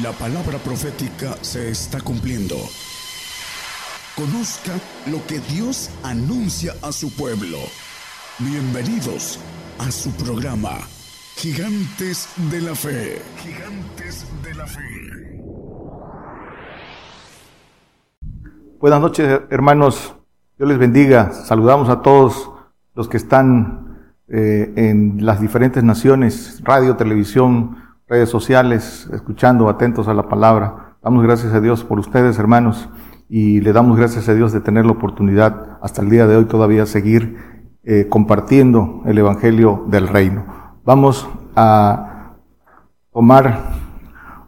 [0.00, 2.54] La palabra profética se está cumpliendo.
[4.16, 4.72] Conozca
[5.10, 7.58] lo que Dios anuncia a su pueblo.
[8.38, 9.38] Bienvenidos
[9.78, 10.78] a su programa,
[11.36, 13.20] Gigantes de la Fe.
[13.36, 14.80] Gigantes de la Fe.
[18.80, 20.16] Buenas noches, hermanos.
[20.56, 21.32] Dios les bendiga.
[21.34, 22.50] Saludamos a todos
[22.94, 30.12] los que están eh, en las diferentes naciones, radio, televisión, redes sociales, escuchando, atentos a
[30.12, 30.96] la palabra.
[31.02, 32.90] Damos gracias a Dios por ustedes, hermanos,
[33.26, 36.44] y le damos gracias a Dios de tener la oportunidad hasta el día de hoy
[36.44, 37.38] todavía seguir
[37.84, 40.44] eh, compartiendo el Evangelio del Reino.
[40.84, 41.26] Vamos
[41.56, 42.34] a
[43.14, 43.70] tomar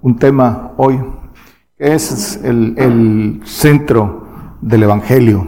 [0.02, 1.02] un tema hoy
[1.78, 5.46] que es el, el centro del Evangelio,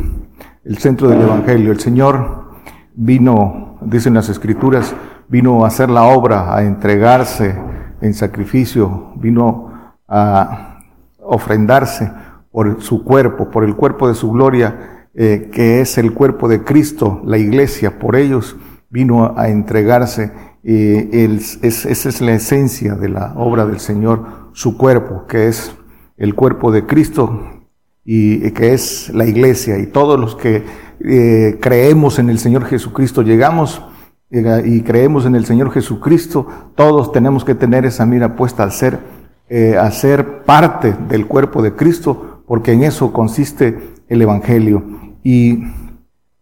[0.65, 1.71] el centro del Evangelio.
[1.71, 2.47] El Señor
[2.95, 4.97] vino, dicen las Escrituras,
[5.29, 7.66] vino a hacer la obra, a entregarse,
[8.01, 9.73] en sacrificio, vino
[10.09, 10.81] a
[11.19, 12.11] ofrendarse
[12.51, 16.63] por su cuerpo, por el cuerpo de su gloria, eh, que es el cuerpo de
[16.63, 18.57] Cristo, la iglesia, por ellos
[18.91, 20.33] vino a entregarse.
[20.63, 25.75] Eh, esa es la esencia de la obra del Señor, su cuerpo, que es
[26.17, 27.41] el cuerpo de Cristo
[28.05, 29.79] y que es la iglesia.
[29.79, 30.65] Y todos los que
[31.01, 33.83] eh, creemos en el Señor Jesucristo llegamos
[34.31, 38.99] y creemos en el Señor Jesucristo, todos tenemos que tener esa mira puesta al ser,
[39.49, 44.85] eh, a ser parte del cuerpo de Cristo, porque en eso consiste el Evangelio.
[45.23, 45.65] Y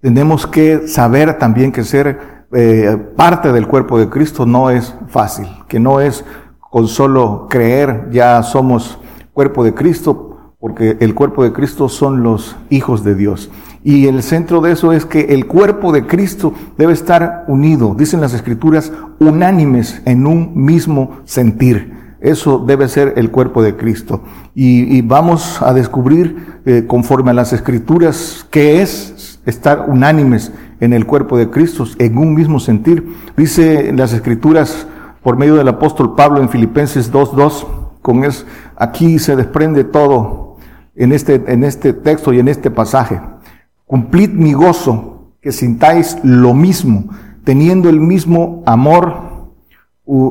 [0.00, 5.48] tenemos que saber también que ser eh, parte del cuerpo de Cristo no es fácil,
[5.68, 6.24] que no es
[6.58, 8.98] con solo creer ya somos
[9.32, 13.50] cuerpo de Cristo, porque el cuerpo de Cristo son los hijos de Dios.
[13.84, 18.22] Y el centro de eso es que el cuerpo de Cristo debe estar unido, dicen
[18.22, 18.90] las escrituras,
[19.20, 21.92] unánimes en un mismo sentir.
[22.22, 24.22] Eso debe ser el cuerpo de Cristo.
[24.55, 30.50] Y, vamos a descubrir, eh, conforme a las escrituras, qué es estar unánimes
[30.80, 33.06] en el cuerpo de Cristo, en un mismo sentir.
[33.36, 34.86] Dice las escrituras
[35.23, 37.67] por medio del apóstol Pablo en Filipenses 2.2,
[38.00, 38.46] con es,
[38.77, 40.56] aquí se desprende todo
[40.94, 43.20] en este, en este texto y en este pasaje.
[43.86, 47.11] Cumplid mi gozo, que sintáis lo mismo,
[47.45, 49.52] teniendo el mismo amor,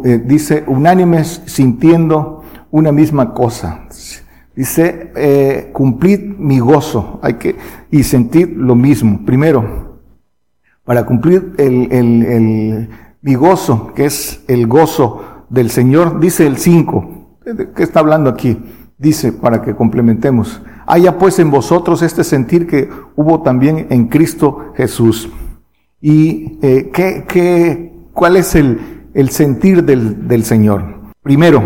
[0.06, 3.88] eh, dice, unánimes, sintiendo una misma cosa.
[4.56, 7.56] Dice, eh, cumplid mi gozo, hay que,
[7.92, 9.26] y sentir lo mismo.
[9.26, 10.00] Primero,
[10.84, 12.90] para cumplir el, el, el,
[13.22, 17.40] mi gozo, que es el gozo del Señor, dice el 5,
[17.76, 18.60] ¿qué está hablando aquí?
[19.04, 24.74] Dice, para que complementemos, Haya pues en vosotros este sentir que hubo también en Cristo
[24.76, 25.30] Jesús.
[26.02, 30.84] ¿Y eh, ¿qué, qué, cuál es el, el sentir del, del, Señor?
[31.22, 31.64] Primero,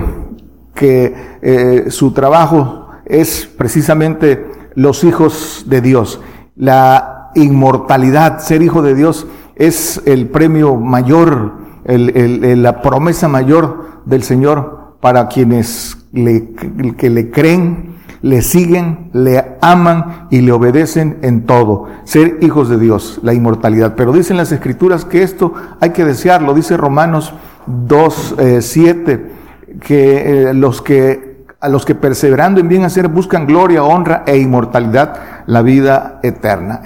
[0.75, 4.45] que eh, su trabajo es precisamente
[4.75, 6.21] los hijos de Dios.
[6.55, 11.53] La inmortalidad, ser hijo de Dios, es el premio mayor,
[11.85, 16.53] el, el, la promesa mayor del Señor para quienes le,
[16.97, 21.87] que le creen le siguen, le aman y le obedecen en todo.
[22.03, 23.95] Ser hijos de Dios, la inmortalidad.
[23.95, 26.53] Pero dicen las escrituras que esto hay que desearlo.
[26.53, 27.33] Dice Romanos
[27.67, 33.47] 2, 7, eh, que eh, los que a los que perseverando en bien hacer buscan
[33.47, 36.81] gloria, honra e inmortalidad, la vida eterna.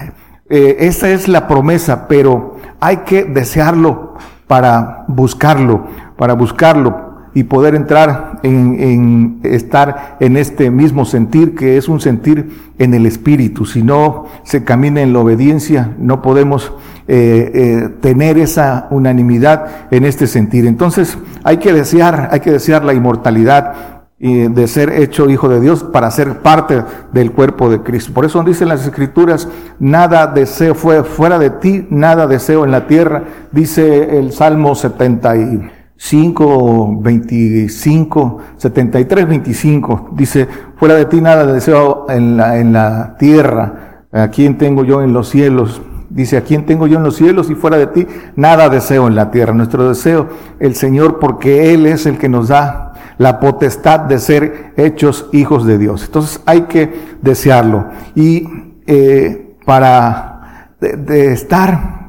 [0.49, 4.15] Eh, esa es la promesa, pero hay que desearlo
[4.47, 11.87] para buscarlo, para buscarlo y poder entrar en, estar en este mismo sentir que es
[11.87, 13.65] un sentir en el espíritu.
[13.65, 16.73] Si no se camina en la obediencia, no podemos
[17.07, 20.65] eh, eh, tener esa unanimidad en este sentir.
[20.65, 25.59] Entonces hay que desear, hay que desear la inmortalidad eh, de ser hecho hijo de
[25.59, 28.13] Dios para ser parte del cuerpo de Cristo.
[28.13, 29.47] Por eso dicen las escrituras,
[29.79, 35.37] nada deseo fue fuera de ti, nada deseo en la tierra, dice el Salmo 70
[35.37, 35.71] y
[36.03, 40.09] 5, 25, 73, 25.
[40.13, 44.05] Dice, fuera de ti nada deseo en la, en la tierra.
[44.11, 45.79] ¿A quién tengo yo en los cielos?
[46.09, 47.51] Dice, ¿a quién tengo yo en los cielos?
[47.51, 49.53] Y fuera de ti nada deseo en la tierra.
[49.53, 50.27] Nuestro deseo,
[50.59, 55.67] el Señor, porque Él es el que nos da la potestad de ser hechos hijos
[55.67, 56.05] de Dios.
[56.05, 56.91] Entonces hay que
[57.21, 57.89] desearlo.
[58.15, 58.49] Y
[58.87, 62.00] eh, para de estar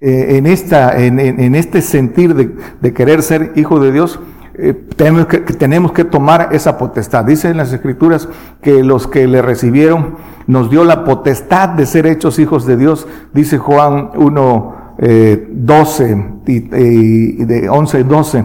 [0.00, 4.20] eh, en, esta, en, en, este sentir de, de, querer ser hijo de Dios,
[4.58, 7.24] eh, tenemos, que, tenemos que tomar esa potestad.
[7.24, 8.28] Dice en las escrituras
[8.62, 10.16] que los que le recibieron
[10.46, 13.06] nos dio la potestad de ser hechos hijos de Dios.
[13.32, 18.44] Dice Juan 1, eh, 12, y, y de 11 y 12.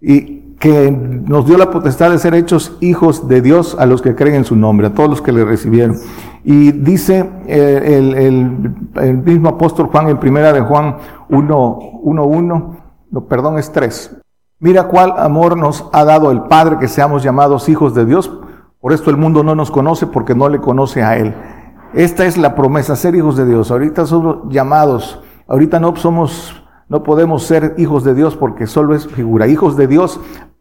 [0.00, 4.14] Y que nos dio la potestad de ser hechos hijos de Dios a los que
[4.14, 5.96] creen en su nombre, a todos los que le recibieron.
[6.42, 10.96] Y dice el, el, mismo apóstol Juan en primera de Juan
[11.28, 12.76] 1.1,
[13.10, 14.16] no, perdón, es 3.
[14.58, 18.30] Mira cuál amor nos ha dado el Padre que seamos llamados hijos de Dios.
[18.80, 21.34] Por esto el mundo no nos conoce porque no le conoce a Él.
[21.92, 23.70] Esta es la promesa, ser hijos de Dios.
[23.70, 29.06] Ahorita somos llamados, ahorita no somos, no podemos ser hijos de Dios porque solo es
[29.06, 29.48] figura.
[29.48, 30.20] Hijos de Dios,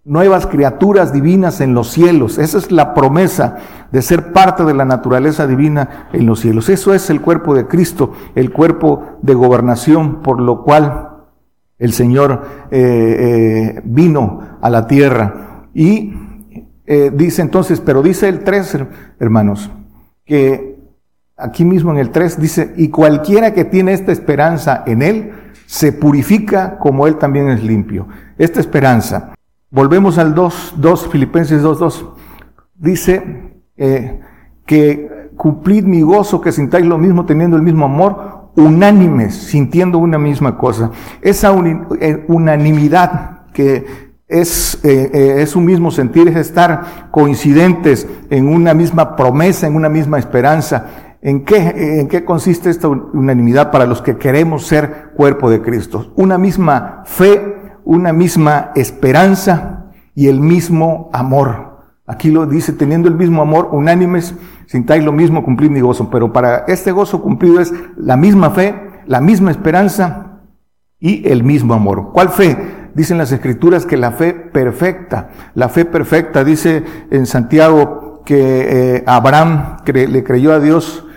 [0.10, 2.40] nuevas criaturas divinas en los cielos.
[2.40, 3.58] Esa es la promesa
[3.92, 6.68] de ser parte de la naturaleza divina en los cielos.
[6.68, 11.10] Eso es el cuerpo de Cristo, el cuerpo de gobernación por lo cual
[11.78, 12.42] el Señor
[12.72, 15.68] eh, eh, vino a la tierra.
[15.76, 16.12] Y
[16.88, 18.80] eh, dice entonces, pero dice el 3,
[19.20, 19.70] hermanos,
[20.26, 20.80] que
[21.38, 25.34] aquí mismo en el 3 dice, y cualquiera que tiene esta esperanza en Él,
[25.68, 28.08] se purifica como Él también es limpio.
[28.40, 29.34] Esta esperanza.
[29.71, 32.06] Volvemos al 2, 2 Filipenses 2, 2.
[32.75, 34.19] Dice eh,
[34.66, 40.18] que cumplid mi gozo, que sintáis lo mismo teniendo el mismo amor, unánimes, sintiendo una
[40.18, 40.89] misma cosa.
[41.21, 41.54] Esa
[42.01, 49.15] eh, unanimidad que es, eh, es un mismo sentir, es estar coincidentes en una misma
[49.15, 50.88] promesa, en una misma esperanza.
[51.22, 56.12] ¿En qué, ¿En qué consiste esta unanimidad para los que queremos ser cuerpo de Cristo?
[56.15, 57.59] Una misma fe,
[57.89, 61.80] una misma esperanza y el mismo amor.
[62.06, 64.36] Aquí lo dice, teniendo el mismo amor, unánimes,
[64.68, 66.07] sintáis lo mismo, cumplir mi gozo.
[66.12, 68.75] Pero para este gozo cumplido es la misma fe,
[69.07, 70.41] la misma esperanza
[71.00, 72.12] y el mismo amor.
[72.13, 72.56] ¿Cuál fe?
[72.94, 79.03] Dicen las escrituras que la fe perfecta, la fe perfecta, dice en Santiago que eh,
[79.07, 81.07] Abraham le creyó a Dios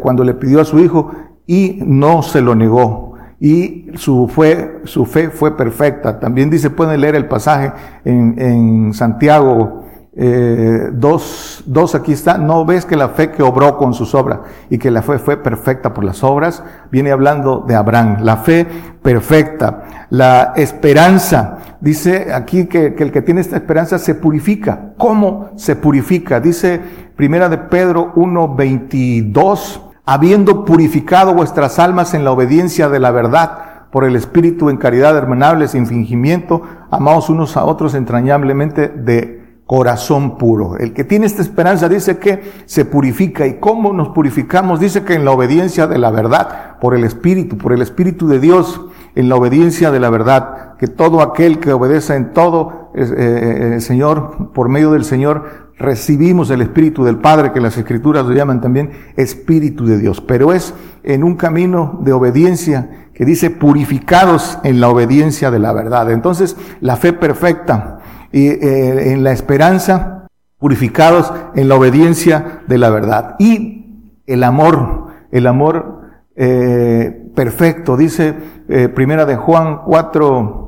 [0.00, 1.12] cuando le pidió a su hijo
[1.46, 3.05] y no se lo negó.
[3.38, 6.18] Y su, fue, su fe fue perfecta.
[6.18, 7.72] También dice, pueden leer el pasaje
[8.04, 9.86] en, en Santiago
[10.18, 14.38] eh, dos, dos aquí está, no ves que la fe que obró con sus obras
[14.70, 18.66] y que la fe fue perfecta por las obras, viene hablando de Abraham, la fe
[19.02, 24.94] perfecta, la esperanza, dice aquí que, que el que tiene esta esperanza se purifica.
[24.96, 26.40] ¿Cómo se purifica?
[26.40, 26.80] Dice
[27.14, 33.58] primera de Pedro 1.22, habiendo purificado vuestras almas en la obediencia de la verdad,
[33.90, 40.38] por el Espíritu en caridad hermanable, sin fingimiento, amados unos a otros entrañablemente de corazón
[40.38, 40.76] puro.
[40.76, 43.46] El que tiene esta esperanza dice que se purifica.
[43.46, 44.78] ¿Y cómo nos purificamos?
[44.78, 48.38] Dice que en la obediencia de la verdad, por el Espíritu, por el Espíritu de
[48.38, 48.80] Dios,
[49.16, 53.80] en la obediencia de la verdad, que todo aquel que obedece en todo, eh, eh,
[53.80, 58.60] Señor, por medio del Señor, recibimos el Espíritu del Padre, que las Escrituras lo llaman
[58.60, 60.20] también Espíritu de Dios.
[60.20, 65.72] Pero es en un camino de obediencia que dice purificados en la obediencia de la
[65.72, 66.10] verdad.
[66.10, 68.00] Entonces, la fe perfecta,
[68.32, 70.26] y eh, en la esperanza,
[70.58, 73.36] purificados en la obediencia de la verdad.
[73.38, 76.00] Y el amor, el amor
[76.34, 78.34] eh, perfecto, dice
[78.68, 80.62] eh, primera de Juan 4,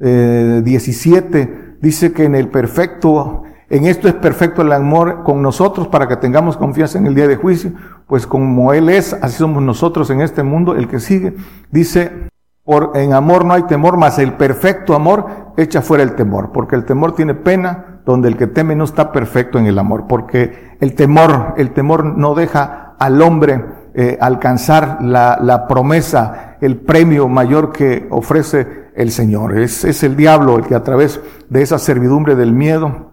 [0.00, 6.06] 17, dice que en el perfecto, en esto es perfecto el amor con nosotros para
[6.06, 7.72] que tengamos confianza en el día de juicio,
[8.06, 11.36] pues como Él es, así somos nosotros en este mundo, el que sigue,
[11.70, 12.28] dice,
[12.64, 16.76] por, en amor no hay temor, mas el perfecto amor echa fuera el temor, porque
[16.76, 20.76] el temor tiene pena, donde el que teme no está perfecto en el amor, porque
[20.78, 23.64] el temor, el temor no deja al hombre
[23.94, 29.56] eh, alcanzar la, promesa, el premio mayor que ofrece el Señor.
[29.56, 33.11] Es el diablo el que a través de esa servidumbre del miedo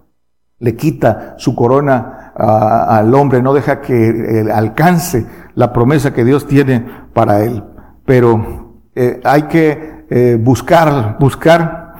[0.60, 6.86] le quita su corona al hombre, no deja que alcance la promesa que Dios tiene
[7.12, 7.64] para él.
[8.04, 11.94] Pero eh, hay que eh, buscar, buscar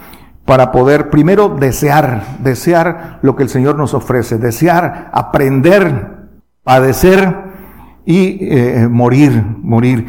[0.44, 6.28] para poder primero desear, desear lo que el Señor nos ofrece, desear, aprender,
[6.64, 7.36] padecer
[8.04, 10.06] y eh, morir, morir,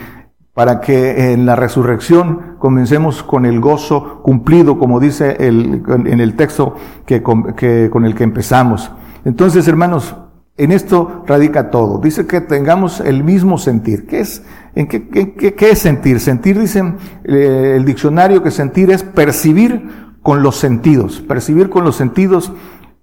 [0.53, 6.35] para que en la resurrección comencemos con el gozo cumplido, como dice el, en el
[6.35, 7.23] texto que,
[7.55, 8.91] que, con el que empezamos.
[9.23, 10.15] Entonces, hermanos,
[10.57, 11.99] en esto radica todo.
[11.99, 14.05] Dice que tengamos el mismo sentir.
[14.05, 14.43] ¿Qué es,
[14.75, 16.19] en qué, qué, es sentir?
[16.19, 19.89] Sentir, dicen eh, el diccionario, que sentir es percibir
[20.21, 21.21] con los sentidos.
[21.21, 22.51] Percibir con los sentidos,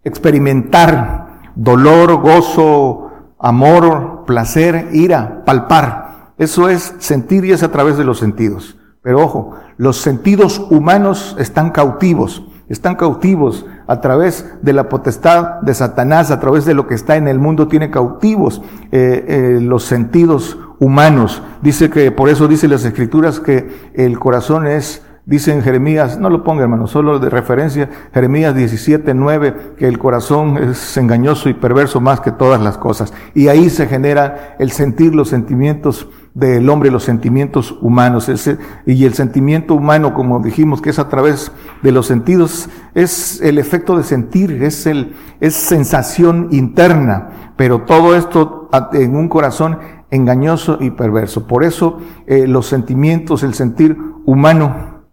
[0.04, 6.07] experimentar dolor, gozo, amor, placer, ira, palpar.
[6.38, 8.78] Eso es sentir y es a través de los sentidos.
[9.02, 15.74] Pero ojo, los sentidos humanos están cautivos están cautivos a través de la potestad de
[15.74, 18.60] Satanás, a través de lo que está en el mundo, tiene cautivos
[18.92, 21.42] eh, eh, los sentidos humanos.
[21.62, 26.42] Dice que, por eso dice las escrituras que el corazón es Dice Jeremías, no lo
[26.42, 32.00] ponga hermano, solo de referencia, Jeremías 17, 9, que el corazón es engañoso y perverso
[32.00, 33.12] más que todas las cosas.
[33.34, 38.30] Y ahí se genera el sentir los sentimientos del hombre, los sentimientos humanos.
[38.86, 41.50] y el sentimiento humano, como dijimos, que es a través
[41.82, 47.52] de los sentidos, es el efecto de sentir, es, el, es sensación interna.
[47.56, 49.78] Pero todo esto en un corazón
[50.10, 51.46] engañoso y perverso.
[51.48, 55.06] Por eso eh, los sentimientos, el sentir humano,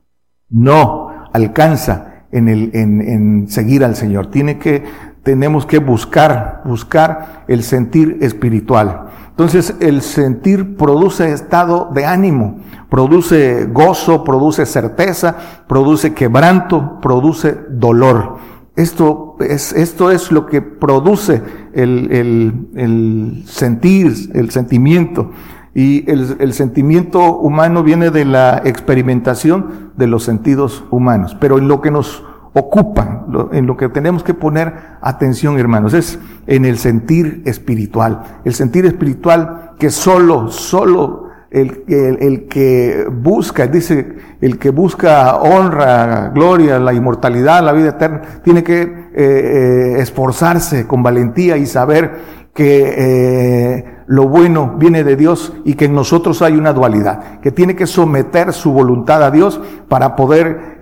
[0.50, 4.29] no alcanza en, el, en, en seguir al Señor.
[4.29, 4.84] Tiene que,
[5.25, 9.08] tenemos que buscar, buscar el sentir espiritual.
[9.32, 15.36] Entonces el sentir produce estado de ánimo, produce gozo, produce certeza,
[15.67, 18.38] produce quebranto, produce dolor.
[18.75, 21.41] Esto es, esto es lo que produce
[21.74, 25.32] el, el, el sentir, el sentimiento.
[25.74, 31.36] Y el, el, sentimiento humano viene de la experimentación de los sentidos humanos.
[31.38, 36.20] Pero en lo que nos ocupa, en lo que tenemos que poner atención, hermanos, es
[36.48, 38.42] en el sentir espiritual.
[38.44, 41.25] El sentir espiritual que solo, solo
[41.56, 48.22] el, el, que busca, dice, el que busca honra, gloria, la inmortalidad, la vida eterna,
[48.44, 55.15] tiene que eh, eh, esforzarse con valentía y saber que eh, lo bueno viene de
[55.15, 59.32] Dios y que en nosotros hay una dualidad, que tiene que someter su voluntad a
[59.32, 60.80] Dios para poder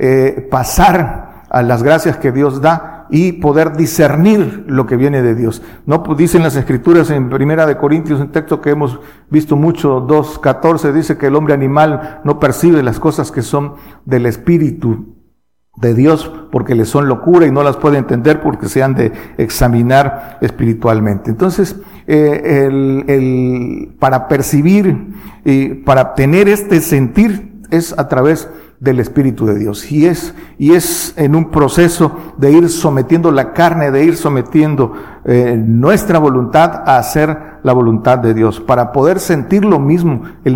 [0.50, 5.62] pasar a las gracias que Dios da y poder discernir lo que viene de Dios.
[5.86, 10.06] No pues, dicen las escrituras en Primera de Corintios, un texto que hemos visto mucho,
[10.08, 15.16] 2.14, dice que el hombre animal no percibe las cosas que son del espíritu
[15.76, 19.12] de Dios porque le son locura y no las puede entender porque se han de
[19.38, 21.30] examinar espiritualmente.
[21.30, 25.14] Entonces, eh, el, el, para percibir
[25.46, 28.50] y para tener este sentir es a través
[28.84, 29.90] del Espíritu de Dios.
[29.90, 34.92] Y es, y es en un proceso de ir sometiendo la carne, de ir sometiendo
[35.24, 40.56] eh, nuestra voluntad a hacer la voluntad de Dios, para poder sentir lo mismo, el,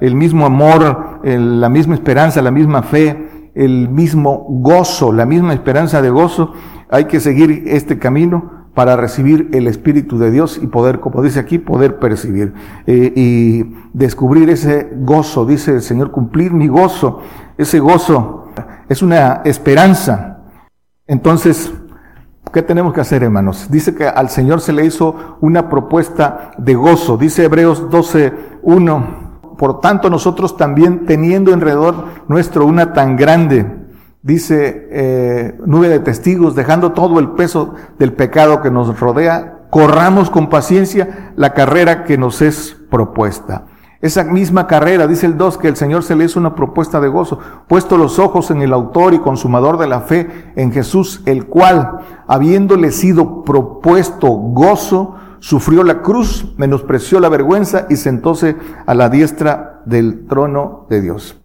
[0.00, 6.00] el mismo amor, la misma esperanza, la misma fe, el mismo gozo, la misma esperanza
[6.00, 6.52] de gozo.
[6.88, 11.38] Hay que seguir este camino para recibir el Espíritu de Dios y poder, como dice
[11.38, 12.54] aquí, poder percibir
[12.86, 17.20] eh, y descubrir ese gozo, dice el Señor, cumplir mi gozo.
[17.58, 18.46] Ese gozo
[18.88, 20.44] es una esperanza.
[21.06, 21.74] Entonces,
[22.54, 23.66] ¿qué tenemos que hacer, hermanos?
[23.70, 27.18] Dice que al Señor se le hizo una propuesta de gozo.
[27.18, 28.32] Dice Hebreos 12,
[28.62, 29.56] 1.
[29.58, 33.79] Por tanto, nosotros también teniendo alrededor nuestro una tan grande
[34.22, 40.30] dice eh, nube de testigos, dejando todo el peso del pecado que nos rodea, corramos
[40.30, 43.66] con paciencia la carrera que nos es propuesta.
[44.02, 47.08] Esa misma carrera, dice el 2, que el Señor se le hizo una propuesta de
[47.08, 51.46] gozo, puesto los ojos en el autor y consumador de la fe, en Jesús, el
[51.46, 59.10] cual, habiéndole sido propuesto gozo, sufrió la cruz, menospreció la vergüenza y sentóse a la
[59.10, 61.40] diestra del trono de Dios.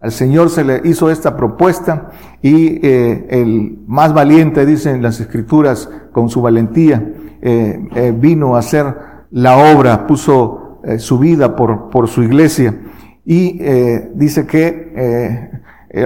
[0.00, 5.90] Al Señor se le hizo esta propuesta y eh, el más valiente, dicen las escrituras,
[6.12, 8.94] con su valentía, eh, eh, vino a hacer
[9.32, 12.78] la obra, puso su vida por, por su iglesia.
[13.24, 13.58] Y
[14.14, 15.50] dice que,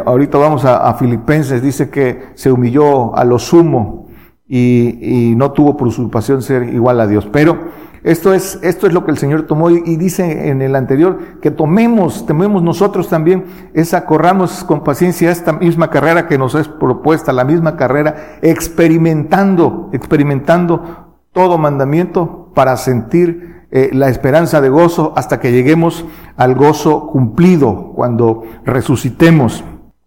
[0.05, 4.09] ahorita vamos a, a, Filipenses, dice que se humilló a lo sumo
[4.49, 7.29] y, y no tuvo por usurpación ser igual a Dios.
[7.31, 7.59] Pero
[8.04, 11.52] esto es, esto es lo que el Señor tomó y, dice en el anterior que
[11.52, 13.44] tomemos, tomemos nosotros también
[13.75, 19.90] esa, corramos con paciencia esta misma carrera que nos es propuesta, la misma carrera, experimentando,
[19.92, 26.04] experimentando todo mandamiento para sentir eh, la esperanza de gozo hasta que lleguemos
[26.37, 29.64] al gozo cumplido cuando resucitemos.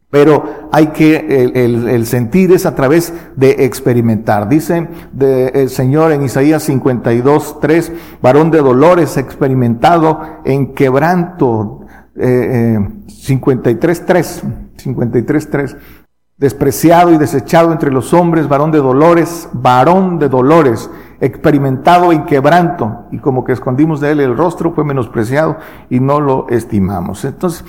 [0.10, 4.48] Pero hay que, el, sentir es a través de experimentar.
[4.48, 4.88] Dice
[5.20, 11.82] el Señor en Isaías 52, 3, varón de dolores experimentado en quebranto,
[12.16, 14.44] eh, 53, 3,
[14.78, 15.78] 53, 3,
[16.38, 20.90] despreciado y desechado entre los hombres, varón de dolores, varón de dolores,
[21.22, 25.58] experimentado en quebranto, y como que escondimos de él el rostro, fue menospreciado
[25.90, 27.24] y no lo estimamos.
[27.24, 27.64] Entonces,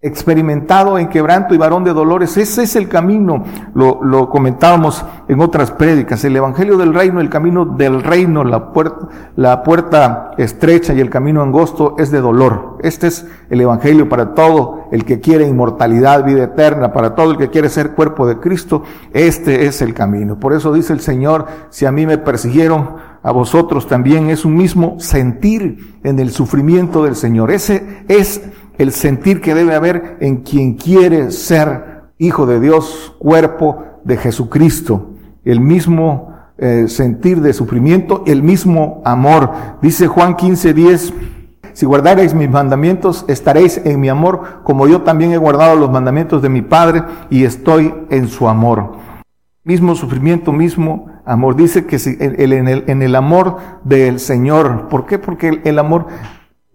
[0.00, 2.36] experimentado en quebranto y varón de dolores.
[2.36, 3.42] Ese es el camino,
[3.74, 8.72] lo, lo, comentábamos en otras prédicas, el Evangelio del Reino, el camino del reino, la
[8.72, 12.78] puerta, la puerta estrecha y el camino angosto es de dolor.
[12.80, 17.36] Este es el Evangelio para todo el que quiere inmortalidad, vida eterna, para todo el
[17.36, 20.38] que quiere ser cuerpo de Cristo, este es el camino.
[20.38, 24.56] Por eso dice el Señor, si a mí me persiguieron, a vosotros también es un
[24.56, 27.50] mismo sentir en el sufrimiento del Señor.
[27.50, 28.42] Ese es
[28.78, 35.10] el sentir que debe haber en quien quiere ser hijo de Dios, cuerpo de Jesucristo,
[35.44, 39.50] el mismo eh, sentir de sufrimiento, el mismo amor.
[39.82, 41.14] Dice Juan 15, 10,
[41.72, 46.42] si guardaréis mis mandamientos, estaréis en mi amor, como yo también he guardado los mandamientos
[46.42, 48.96] de mi Padre y estoy en su amor.
[49.62, 51.54] Mismo sufrimiento, mismo amor.
[51.54, 54.88] Dice que en, el, en el amor del Señor.
[54.88, 55.18] ¿Por qué?
[55.18, 56.06] Porque el, amor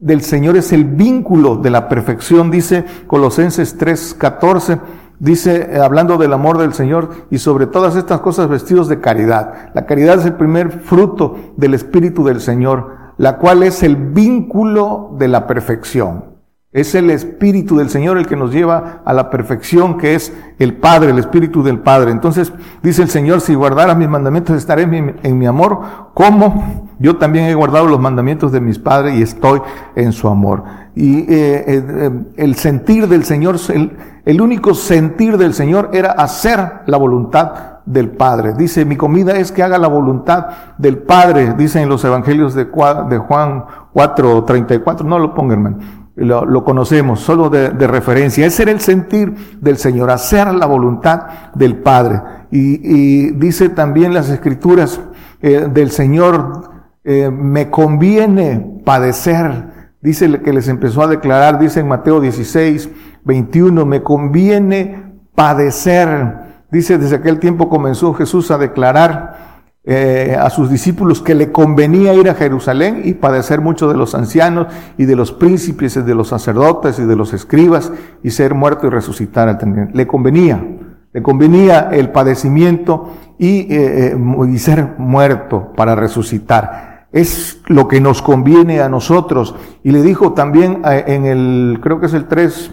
[0.03, 4.79] del Señor es el vínculo de la perfección, dice Colosenses 3:14
[5.19, 9.69] dice, eh, hablando del amor del Señor y sobre todas estas cosas vestidos de caridad.
[9.73, 15.15] La caridad es el primer fruto del Espíritu del Señor, la cual es el vínculo
[15.17, 16.33] de la perfección.
[16.73, 20.75] Es el Espíritu del Señor el que nos lleva a la perfección que es el
[20.75, 22.09] Padre, el Espíritu del Padre.
[22.09, 25.81] Entonces dice el Señor, si guardaras mis mandamientos estaré en mi, amor,
[26.15, 29.61] como yo también he guardado los mandamientos de mis padres y estoy
[29.93, 30.63] en su amor.
[30.95, 33.91] Y eh, eh, el sentir del Señor, el,
[34.25, 38.53] el único sentir del Señor era hacer la voluntad del Padre.
[38.53, 42.63] Dice, mi comida es que haga la voluntad del Padre, dice en los evangelios de,
[42.63, 45.05] de Juan 4, 34.
[45.05, 45.77] No lo pongan, hermano.
[46.15, 48.45] Lo, lo, conocemos, solo de, de, referencia.
[48.45, 52.21] Ese era el sentir del Señor, hacer la voluntad del Padre.
[52.49, 55.01] Y, y dice también las escrituras
[55.41, 56.72] eh, del Señor,
[57.03, 59.73] eh, me conviene padecer.
[60.01, 62.89] Dice que les empezó a declarar, dice en Mateo 16,
[63.25, 66.35] 21, me conviene padecer.
[66.71, 69.53] Dice, desde aquel tiempo comenzó Jesús a declarar
[69.85, 74.15] eh, a sus discípulos que le convenía ir a Jerusalén y padecer mucho de los
[74.15, 74.67] ancianos
[74.97, 77.91] y de los príncipes y de los sacerdotes y de los escribas
[78.23, 80.65] y ser muerto y resucitar al Le convenía,
[81.11, 84.17] le convenía el padecimiento y, eh,
[84.49, 86.92] y ser muerto para resucitar.
[87.13, 89.55] Es lo que nos conviene a nosotros.
[89.83, 92.71] Y le dijo también en el, creo que es el 3,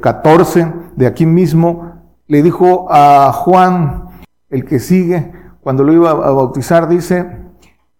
[0.00, 1.92] 14 de aquí mismo,
[2.28, 4.04] le dijo a Juan,
[4.48, 7.42] el que sigue, cuando lo iba a bautizar, dice,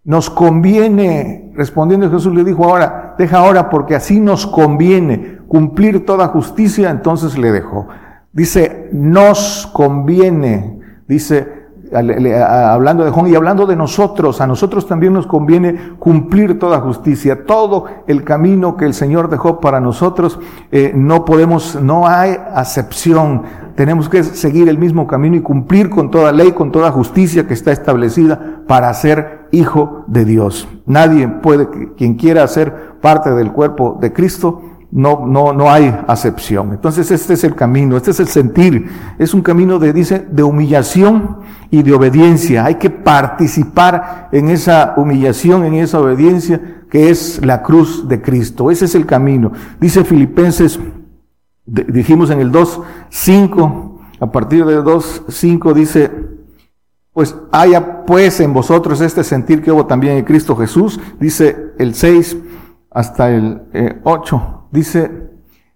[0.05, 6.29] nos conviene, respondiendo Jesús le dijo ahora, deja ahora porque así nos conviene cumplir toda
[6.29, 7.89] justicia, entonces le dejó.
[8.33, 11.62] Dice, nos conviene, dice,
[11.95, 17.45] hablando de Juan y hablando de nosotros, a nosotros también nos conviene cumplir toda justicia,
[17.45, 20.39] todo el camino que el Señor dejó para nosotros,
[20.71, 23.43] eh, no podemos, no hay acepción,
[23.75, 27.55] tenemos que seguir el mismo camino y cumplir con toda ley, con toda justicia que
[27.55, 30.69] está establecida para ser hijo de Dios.
[30.87, 36.73] Nadie puede, quien quiera ser parte del cuerpo de Cristo, no, no, no hay acepción.
[36.73, 38.91] Entonces este es el camino, este es el sentir.
[39.19, 41.39] Es un camino de, dice, de humillación
[41.73, 42.67] y de obediencia.
[42.67, 48.71] Hay que participar en esa humillación, en esa obediencia que es la cruz de Cristo.
[48.71, 49.53] Ese es el camino.
[49.81, 50.79] Dice Filipenses,
[51.65, 56.11] dijimos en el 2, 5, a partir del 2, 5 dice,
[57.15, 61.01] pues haya pues en vosotros este sentir que hubo también en Cristo Jesús.
[61.19, 62.37] Dice el 6
[62.91, 63.63] hasta el
[64.05, 64.37] 8.
[64.37, 65.11] Eh, dice,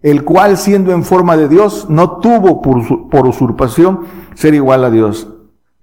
[0.02, 4.00] el cual siendo en forma de Dios, no tuvo por, por usurpación
[4.34, 5.32] ser igual a Dios.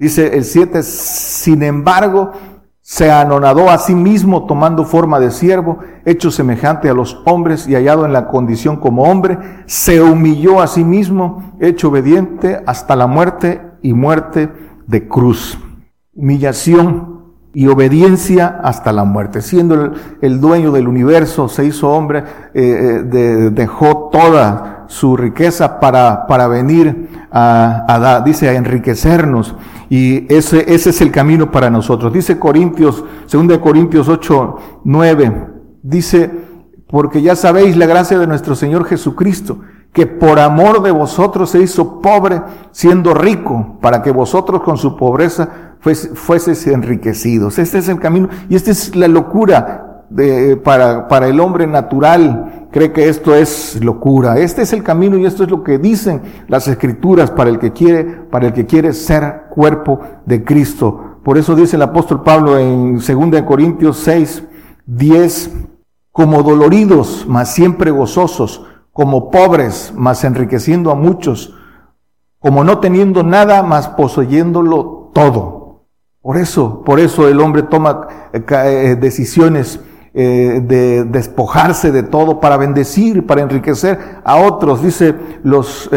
[0.03, 2.33] Dice el 7, sin embargo,
[2.81, 7.75] se anonadó a sí mismo tomando forma de siervo, hecho semejante a los hombres y
[7.75, 13.07] hallado en la condición como hombre, se humilló a sí mismo, hecho obediente hasta la
[13.07, 14.51] muerte y muerte
[14.87, 15.57] de cruz.
[16.13, 19.41] Humillación y obediencia hasta la muerte.
[19.41, 26.27] Siendo el, dueño del universo, se hizo hombre, eh, eh, dejó toda su riqueza para,
[26.27, 29.55] para venir a, a, dice, a enriquecernos.
[29.89, 32.11] Y ese, ese es el camino para nosotros.
[32.11, 35.47] Dice Corintios, 2 Corintios 8, 9,
[35.81, 36.31] dice,
[36.87, 39.59] porque ya sabéis la gracia de nuestro Señor Jesucristo,
[39.91, 42.41] que por amor de vosotros se hizo pobre,
[42.71, 47.59] siendo rico, para que vosotros con su pobreza fueses enriquecidos.
[47.59, 52.67] Este es el camino y esta es la locura de, para, para el hombre natural.
[52.71, 54.37] Cree que esto es locura.
[54.37, 57.71] Este es el camino y esto es lo que dicen las escrituras para el que
[57.71, 61.17] quiere, para el que quiere ser cuerpo de Cristo.
[61.23, 64.43] Por eso dice el apóstol Pablo en 2 Corintios 6,
[64.85, 65.51] 10,
[66.11, 71.55] como doloridos, mas siempre gozosos, como pobres, mas enriqueciendo a muchos,
[72.39, 75.85] como no teniendo nada, mas poseyéndolo todo.
[76.21, 79.79] Por eso, por eso el hombre toma eh, eh, decisiones
[80.13, 84.83] eh, de despojarse de todo para bendecir, para enriquecer a otros.
[84.83, 85.89] Dice los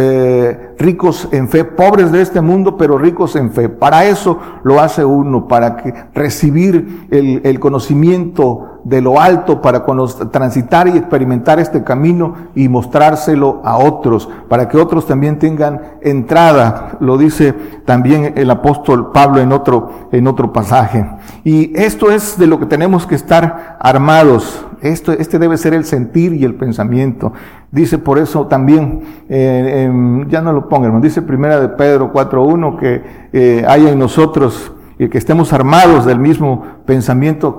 [0.79, 3.69] ricos en fe, pobres de este mundo, pero ricos en fe.
[3.69, 9.85] Para eso lo hace uno, para que recibir el, el conocimiento de lo alto para
[10.31, 16.97] transitar y experimentar este camino y mostrárselo a otros, para que otros también tengan entrada,
[17.01, 17.53] lo dice
[17.85, 21.05] también el apóstol Pablo en otro, en otro pasaje.
[21.43, 24.65] Y esto es de lo que tenemos que estar armados.
[24.81, 27.33] Esto, este debe ser el sentir y el pensamiento.
[27.71, 33.03] Dice por eso también, eh, ya no lo pongan, dice primera de Pedro 4.1 que
[33.33, 37.59] eh, haya en nosotros y que estemos armados del mismo pensamiento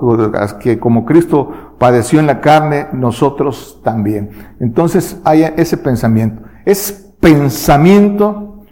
[0.58, 4.30] que como Cristo padeció en la carne, nosotros también.
[4.58, 6.42] Entonces haya ese pensamiento.
[6.64, 8.64] Es pensamiento,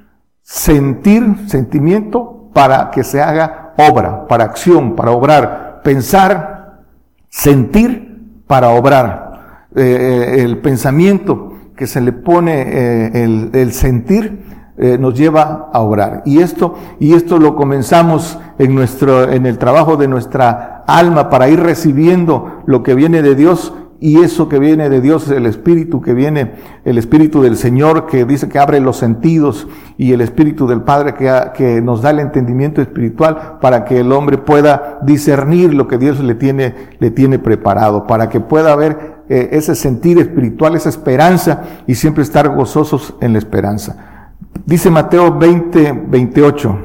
[0.43, 5.81] sentir, sentimiento para que se haga obra, para acción, para obrar.
[5.85, 6.83] Pensar,
[7.29, 8.06] sentir
[8.47, 9.69] para obrar.
[9.75, 14.47] Eh, eh, el pensamiento que se le pone eh, el, el sentir
[14.79, 16.23] eh, nos lleva a orar.
[16.27, 21.49] Y esto, y esto lo comenzamos en nuestro, en el trabajo de nuestra alma para
[21.49, 23.73] ir recibiendo lo que viene de Dios.
[23.99, 26.53] Y eso que viene de Dios es el Espíritu que viene,
[26.85, 31.15] el Espíritu del Señor que dice que abre los sentidos y el Espíritu del Padre
[31.15, 36.21] que, nos da el entendimiento espiritual para que el hombre pueda discernir lo que Dios
[36.21, 41.63] le tiene, le tiene preparado, para que pueda haber eh, ese sentir espiritual, esa esperanza
[41.87, 44.33] y siempre estar gozosos en la esperanza.
[44.67, 46.79] Dice Mateo 20, 28,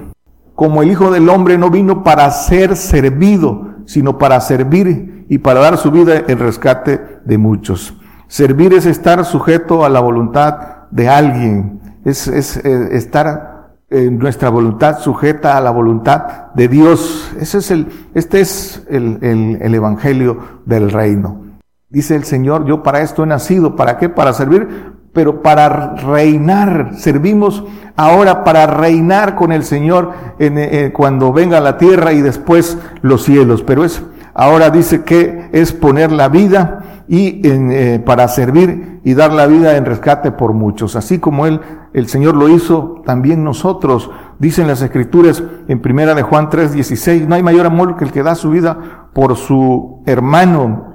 [0.55, 5.61] como el Hijo del Hombre no vino para ser servido, sino para servir y para
[5.61, 7.93] dar su vida en rescate de muchos.
[8.27, 14.49] Servir es estar sujeto a la voluntad de alguien, es, es, eh, estar en nuestra
[14.49, 17.31] voluntad sujeta a la voluntad de Dios.
[17.39, 21.45] Ese es el, este es el, el, el Evangelio del Reino.
[21.87, 23.77] Dice el Señor, yo para esto he nacido.
[23.77, 24.09] ¿Para qué?
[24.09, 24.67] Para servir
[25.13, 26.91] pero para reinar.
[26.97, 27.63] Servimos
[27.95, 33.23] ahora para reinar con el Señor en, eh, cuando venga la tierra y después los
[33.23, 33.63] cielos.
[33.63, 39.33] Pero es ahora dice que es poner la vida y eh, para servir y dar
[39.33, 40.95] la vida en rescate por muchos.
[40.95, 41.59] Así como él,
[41.93, 44.09] el Señor lo hizo, también nosotros.
[44.39, 48.23] Dicen las Escrituras en primera de Juan 3:16, no hay mayor amor que el que
[48.23, 50.91] da su vida por su hermano.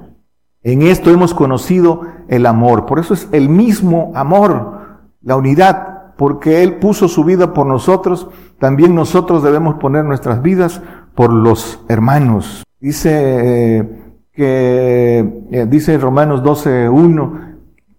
[0.63, 2.85] En esto hemos conocido el amor.
[2.85, 8.27] Por eso es el mismo amor, la unidad, porque Él puso su vida por nosotros,
[8.59, 10.81] también nosotros debemos poner nuestras vidas
[11.15, 12.66] por los hermanos.
[12.79, 13.89] Dice eh,
[14.31, 15.19] que,
[15.51, 17.41] eh, dice Romanos 12, 1,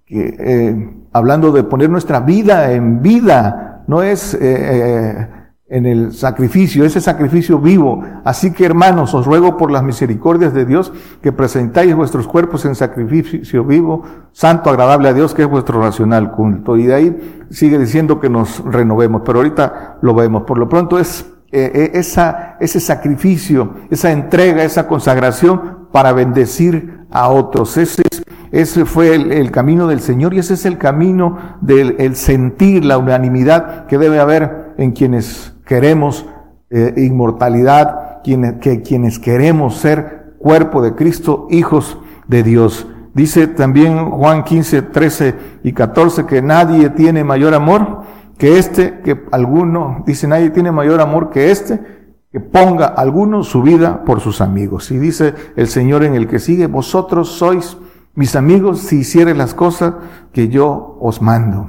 [0.07, 7.01] que eh, hablando de poner nuestra vida en vida, no es en el sacrificio, ese
[7.01, 8.05] sacrificio vivo.
[8.25, 12.75] Así que hermanos, os ruego por las misericordias de Dios que presentáis vuestros cuerpos en
[12.75, 16.77] sacrificio vivo, santo, agradable a Dios, que es vuestro racional culto.
[16.77, 20.45] Y de ahí sigue diciendo que nos renovemos, pero ahorita lo vemos.
[20.45, 27.07] Por lo pronto es eh, eh, esa, ese sacrificio, esa entrega, esa consagración para bendecir
[27.11, 27.79] a otros.
[27.79, 28.03] Ese,
[28.53, 32.99] ese fue el, camino del Señor y ese es el camino del el sentir, la
[32.99, 36.27] unanimidad que debe haber en quienes queremos
[36.69, 42.87] eh, inmortalidad, quienes, que, quienes queremos ser cuerpo de Cristo, hijos de Dios.
[43.15, 45.35] Dice también Juan 15, 13
[45.65, 47.98] y 14 que nadie tiene mayor amor
[48.39, 51.81] que este, que alguno, dice nadie tiene mayor amor que este,
[52.31, 54.91] que ponga alguno su vida por sus amigos.
[54.91, 57.77] Y dice el Señor en el que sigue, vosotros sois
[58.15, 59.95] mis amigos si hicieres las cosas
[60.33, 61.69] que yo os mando.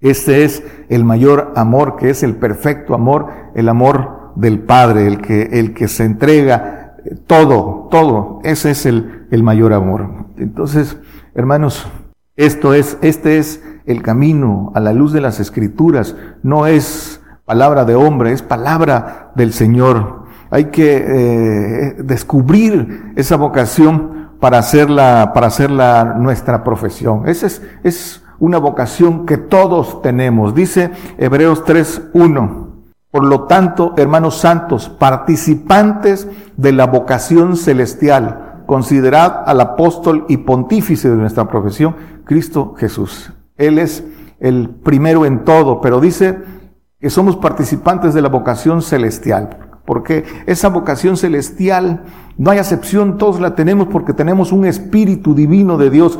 [0.00, 5.20] Este es el mayor amor, que es el perfecto amor, el amor del Padre, el
[5.20, 8.40] que, el que se entrega todo, todo.
[8.44, 10.26] Ese es el, el mayor amor.
[10.36, 10.96] Entonces,
[11.34, 11.88] hermanos,
[12.36, 16.14] esto es, este es el camino a la luz de las escrituras.
[16.42, 20.24] No es palabra de hombre, es palabra del Señor.
[20.50, 27.26] Hay que eh, descubrir esa vocación para hacerla, para hacerla nuestra profesión.
[27.26, 30.54] Esa es, es una vocación que todos tenemos.
[30.54, 32.66] Dice Hebreos 3.1.
[33.10, 41.08] Por lo tanto, hermanos santos, participantes de la vocación celestial, considerad al apóstol y pontífice
[41.08, 41.96] de nuestra profesión,
[42.26, 43.32] Cristo Jesús.
[43.58, 44.04] Él es
[44.40, 46.38] el primero en todo, pero dice
[47.00, 52.04] que somos participantes de la vocación celestial, porque esa vocación celestial
[52.36, 56.18] no hay acepción, todos la tenemos porque tenemos un espíritu divino de Dios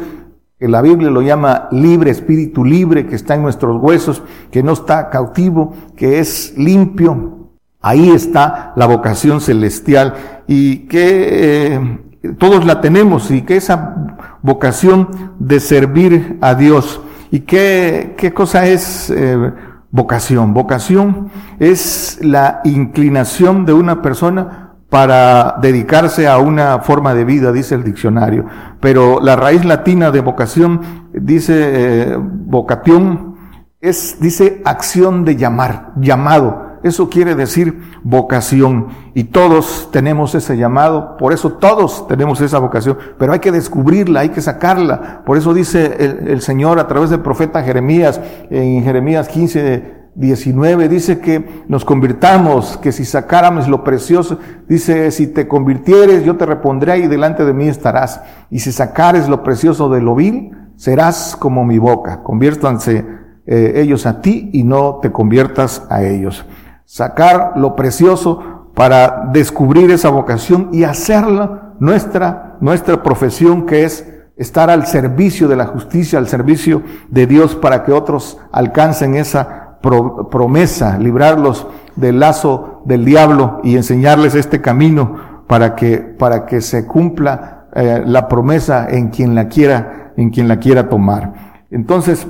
[0.59, 4.73] que la Biblia lo llama libre, espíritu libre, que está en nuestros huesos, que no
[4.73, 7.53] está cautivo, que es limpio.
[7.81, 10.15] Ahí está la vocación celestial
[10.49, 11.99] y que eh,
[12.39, 17.03] todos la tenemos y que esa vocación de servir a Dios.
[17.31, 19.53] ¿Y qué, qué cosa es eh,
[19.91, 20.55] vocación.
[20.55, 27.75] Vocación es la inclinación de una persona para dedicarse a una forma de vida, dice
[27.75, 28.47] el diccionario.
[28.81, 33.37] Pero la raíz latina de vocación dice eh, vocación,
[33.81, 36.68] es, dice acción de llamar, llamado.
[36.83, 38.89] Eso quiere decir vocación.
[39.15, 44.21] Y todos tenemos ese llamado, por eso todos tenemos esa vocación, pero hay que descubrirla,
[44.21, 45.23] hay que sacarla.
[45.25, 51.21] Por eso dice el, Señor a través del profeta Jeremías, en Jeremías 15, 19 dice
[51.21, 54.39] que nos convirtamos, que si sacáramos lo precioso,
[54.69, 58.21] dice, si te convirtieres, yo te repondré y delante de mí estarás.
[58.51, 62.25] Y si sacares lo precioso de lo vil, serás como mi boca.
[62.25, 63.05] Conviértanse
[63.47, 66.45] eh, ellos a ti y no te conviertas a ellos.
[66.91, 74.71] Sacar lo precioso para descubrir esa vocación y hacerla nuestra, nuestra profesión que es estar
[74.71, 80.97] al servicio de la justicia, al servicio de Dios para que otros alcancen esa promesa,
[80.97, 87.67] librarlos del lazo del diablo y enseñarles este camino para que, para que se cumpla
[87.75, 91.67] eh, la promesa en quien la quiera, en quien la quiera tomar.
[91.71, 92.27] Entonces,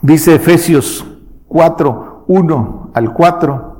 [0.00, 1.06] dice Efesios
[1.48, 3.71] 4, 1 al 4,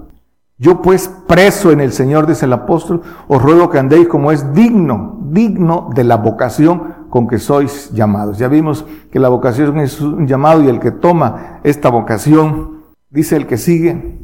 [0.62, 4.55] yo pues preso en el Señor, dice el apóstol, os ruego que andéis como es
[4.55, 8.38] digno, digno de la vocación con que sois llamados.
[8.38, 13.37] Ya vimos que la vocación es un llamado y el que toma esta vocación Dice
[13.37, 14.18] el que sigue,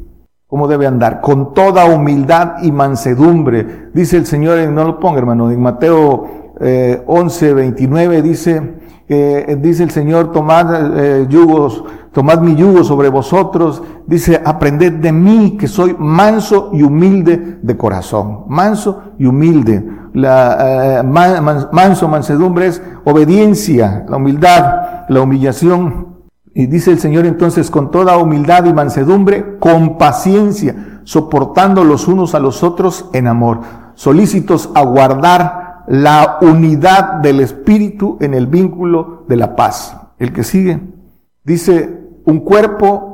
[0.47, 1.21] ¿cómo debe andar?
[1.21, 3.91] Con toda humildad y mansedumbre.
[3.93, 9.83] Dice el Señor, no lo ponga hermano, en Mateo eh, 11, 29 dice, eh, dice
[9.83, 13.81] el Señor, tomad eh, yugos, tomad mi yugo sobre vosotros.
[14.05, 18.45] Dice, aprended de mí que soy manso y humilde de corazón.
[18.47, 19.83] Manso y humilde.
[20.13, 26.09] La, eh, manso, mansedumbre es obediencia, la humildad, la humillación
[26.53, 32.35] y dice el Señor entonces, con toda humildad y mansedumbre, con paciencia, soportando los unos
[32.35, 33.61] a los otros en amor,
[33.93, 39.97] solícitos a guardar la unidad del Espíritu en el vínculo de la paz.
[40.19, 40.79] El que sigue,
[41.43, 43.09] dice, un cuerpo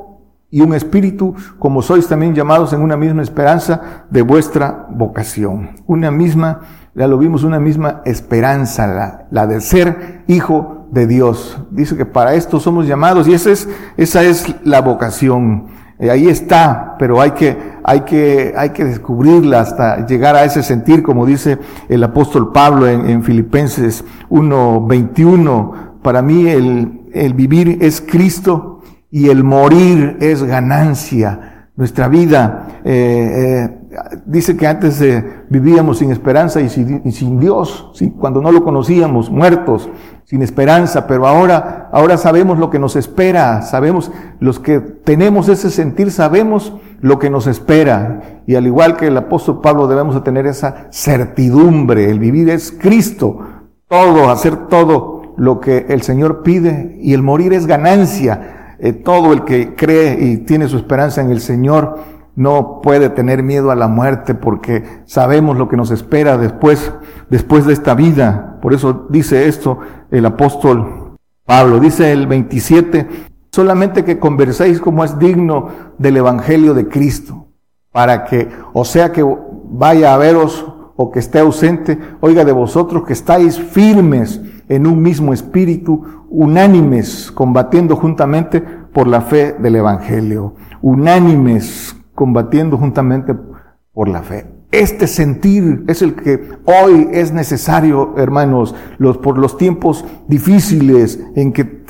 [0.51, 5.71] y un espíritu, como sois también llamados en una misma esperanza de vuestra vocación.
[5.87, 6.61] Una misma,
[6.93, 11.57] ya lo vimos, una misma esperanza, la, la de ser hijo de Dios.
[11.71, 15.67] Dice que para esto somos llamados y esa es, esa es la vocación.
[15.97, 20.63] Eh, ahí está, pero hay que, hay que, hay que descubrirla hasta llegar a ese
[20.63, 25.99] sentir, como dice el apóstol Pablo en, en Filipenses 1.21.
[26.01, 31.69] Para mí el, el vivir es Cristo y el morir es ganancia.
[31.75, 33.84] Nuestra vida, eh, eh,
[34.25, 35.03] dice que antes
[35.49, 39.89] vivíamos sin esperanza y sin, Dios, cuando no lo conocíamos, muertos
[40.25, 45.69] sin esperanza, pero ahora, ahora sabemos lo que nos espera, sabemos, los que tenemos ese
[45.69, 48.41] sentir, sabemos lo que nos espera.
[48.47, 52.71] Y al igual que el apóstol Pablo debemos de tener esa certidumbre, el vivir es
[52.71, 53.39] Cristo,
[53.87, 58.55] todo, hacer todo lo que el Señor pide y el morir es ganancia.
[58.77, 61.97] Eh, todo el que cree y tiene su esperanza en el Señor
[62.35, 66.91] no puede tener miedo a la muerte porque sabemos lo que nos espera después,
[67.29, 68.57] después de esta vida.
[68.61, 69.79] Por eso dice esto
[70.11, 71.79] el apóstol Pablo.
[71.79, 73.07] Dice el 27,
[73.51, 77.47] solamente que converséis como es digno del Evangelio de Cristo,
[77.91, 79.23] para que, o sea que
[79.69, 80.65] vaya a veros
[80.97, 87.31] o que esté ausente, oiga de vosotros que estáis firmes en un mismo espíritu, unánimes,
[87.31, 93.35] combatiendo juntamente por la fe del Evangelio, unánimes, combatiendo juntamente
[93.93, 94.47] por la fe.
[94.71, 101.53] Este sentir es el que hoy es necesario, hermanos, los, por los tiempos difíciles en
[101.53, 101.85] que,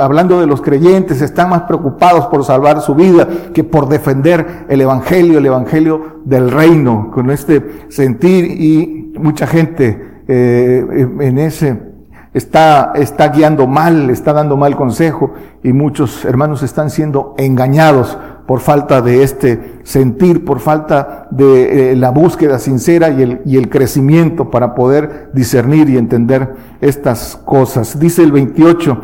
[0.00, 4.80] hablando de los creyentes, están más preocupados por salvar su vida que por defender el
[4.80, 11.92] Evangelio, el Evangelio del reino, con este sentir y mucha gente eh, en ese
[12.34, 18.60] está, está guiando mal, está dando mal consejo y muchos hermanos están siendo engañados por
[18.60, 23.68] falta de este sentir, por falta de eh, la búsqueda sincera y el, y el
[23.68, 27.98] crecimiento para poder discernir y entender estas cosas.
[27.98, 29.00] Dice el 28,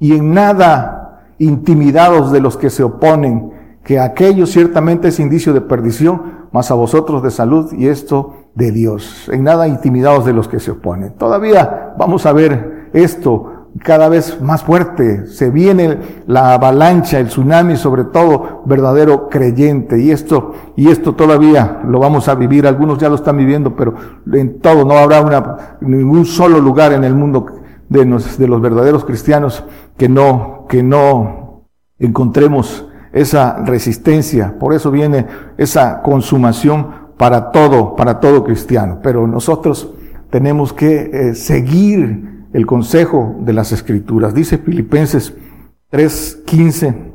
[0.00, 3.52] y en nada intimidados de los que se oponen,
[3.84, 8.72] que aquello ciertamente es indicio de perdición, mas a vosotros de salud y esto de
[8.72, 9.30] Dios.
[9.32, 11.14] En nada intimidados de los que se oponen.
[11.14, 15.26] Todavía vamos a ver esto cada vez más fuerte.
[15.26, 20.00] Se viene la avalancha, el tsunami, sobre todo verdadero creyente.
[20.00, 22.66] Y esto, y esto todavía lo vamos a vivir.
[22.66, 23.94] Algunos ya lo están viviendo, pero
[24.32, 27.46] en todo no habrá una, ningún solo lugar en el mundo
[27.88, 29.64] de los, de los verdaderos cristianos
[29.96, 31.64] que no, que no
[31.98, 35.26] encontremos esa resistencia, por eso viene
[35.56, 39.00] esa consumación para todo, para todo cristiano.
[39.02, 39.92] Pero nosotros
[40.30, 44.34] tenemos que eh, seguir el consejo de las escrituras.
[44.34, 45.34] Dice Filipenses
[45.90, 47.12] 3:15,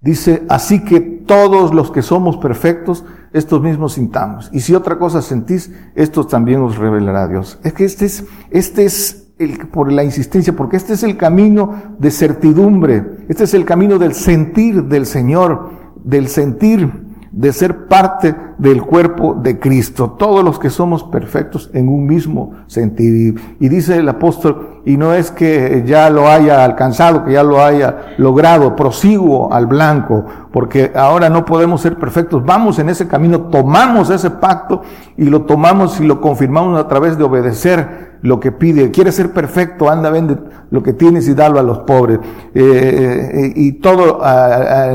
[0.00, 4.50] dice, así que todos los que somos perfectos, estos mismos sintamos.
[4.52, 7.58] Y si otra cosa sentís, esto también os revelará Dios.
[7.62, 11.94] Es que este es, este es el, por la insistencia, porque este es el camino
[11.98, 15.70] de certidumbre, este es el camino del sentir del Señor,
[16.02, 21.88] del sentir de ser parte del cuerpo de Cristo, todos los que somos perfectos en
[21.88, 23.40] un mismo sentido.
[23.60, 27.62] Y dice el apóstol, y no es que ya lo haya alcanzado, que ya lo
[27.62, 33.42] haya logrado, prosigo al blanco, porque ahora no podemos ser perfectos, vamos en ese camino,
[33.42, 34.82] tomamos ese pacto
[35.16, 38.90] y lo tomamos y lo confirmamos a través de obedecer lo que pide.
[38.90, 40.38] Quiere ser perfecto, anda, vende
[40.70, 42.18] lo que tienes y dalo a los pobres.
[42.54, 44.18] Eh, eh, y todos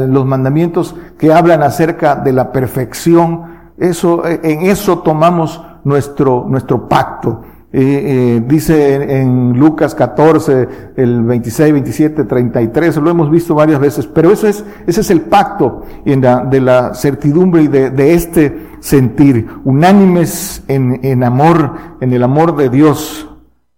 [0.07, 7.41] los mandamientos que hablan acerca de la perfección, eso, en eso tomamos nuestro, nuestro pacto.
[7.77, 14.31] Eh, dice en, Lucas 14, el 26, 27, 33, lo hemos visto varias veces, pero
[14.31, 21.01] eso es, ese es el pacto de la certidumbre y de, este sentir, unánimes en,
[21.03, 23.29] en, amor, en el amor de Dios.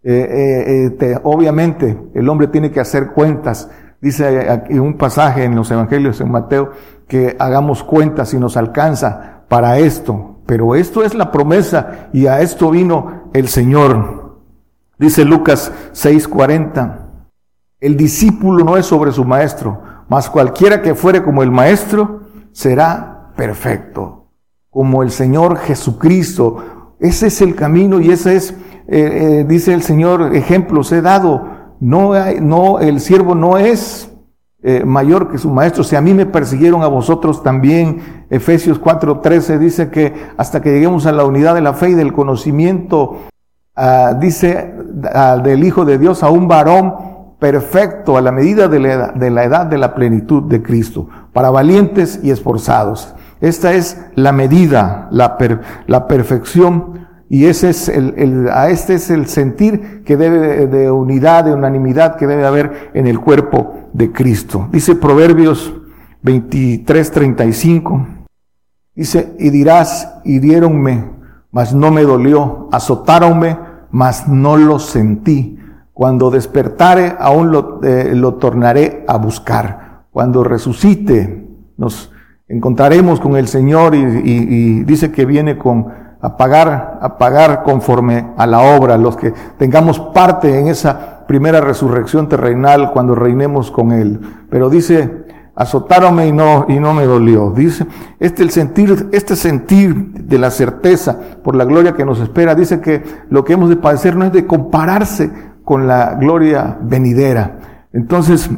[0.04, 3.68] Eh, eh, obviamente el hombre tiene que hacer cuentas.
[4.00, 6.70] Dice aquí un pasaje en los evangelios en Mateo
[7.08, 10.37] que hagamos cuentas si nos alcanza para esto.
[10.48, 14.40] Pero esto es la promesa y a esto vino el Señor.
[14.98, 17.08] Dice Lucas 6:40,
[17.80, 22.22] el discípulo no es sobre su maestro, mas cualquiera que fuere como el maestro
[22.54, 24.32] será perfecto,
[24.72, 26.96] como el Señor Jesucristo.
[27.00, 28.58] Ese es el camino y ese es, eh,
[28.88, 31.76] eh, dice el Señor, ejemplos he dado.
[31.80, 34.12] No, hay, no, el siervo no es
[34.70, 35.82] eh, mayor que su maestro.
[35.82, 41.06] Si a mí me persiguieron a vosotros también, Efesios 4:13 dice que hasta que lleguemos
[41.06, 43.16] a la unidad de la fe y del conocimiento,
[43.78, 44.76] ah, dice
[45.14, 46.96] ah, del Hijo de Dios a un varón
[47.40, 51.08] perfecto a la medida de la, edad, de la edad de la plenitud de Cristo,
[51.32, 53.16] para valientes y esforzados.
[53.40, 55.38] Esta es la medida, la,
[55.86, 60.90] la perfección y ese es el, el, a este es el sentir que debe de,
[60.90, 64.70] unidad, de unanimidad que debe haber en el cuerpo de Cristo.
[64.72, 65.74] Dice Proverbios
[66.22, 68.08] 23, 35.
[68.96, 71.12] Dice, y dirás, hiriéronme,
[71.52, 73.58] mas no me dolió, azotáronme,
[73.92, 75.60] mas no lo sentí.
[75.94, 80.06] Cuando despertare, aún lo, eh, lo tornaré a buscar.
[80.12, 82.12] Cuando resucite, nos
[82.48, 87.64] encontraremos con el Señor y, y, y dice que viene con a pagar, a pagar
[87.64, 93.70] conforme a la obra, los que tengamos parte en esa primera resurrección terrenal cuando reinemos
[93.70, 94.20] con Él.
[94.50, 95.26] Pero dice,
[95.56, 97.52] azotáronme y no, y no me dolió.
[97.52, 97.86] Dice,
[98.20, 102.80] este el sentir, este sentir de la certeza por la gloria que nos espera, dice
[102.82, 105.32] que lo que hemos de padecer no es de compararse
[105.64, 107.60] con la gloria venidera.
[107.94, 108.50] Entonces,